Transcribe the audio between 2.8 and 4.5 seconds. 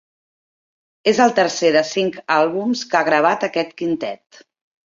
que ha gravat aquest quintet.